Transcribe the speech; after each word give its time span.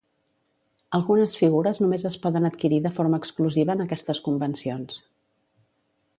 Algunes 0.97 1.35
figures 1.41 1.81
només 1.83 2.05
es 2.11 2.17
poden 2.23 2.49
adquirir 2.49 2.81
de 2.87 2.93
forma 2.99 3.21
exclusiva 3.25 3.77
en 3.79 3.85
aquestes 3.87 4.23
convencions. 4.31 4.99